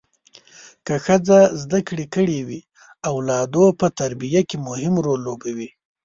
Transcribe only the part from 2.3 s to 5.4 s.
وي اولادو په تربیه کې مهم رول